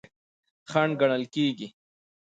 [0.71, 1.67] خنډ ګڼل کیږي.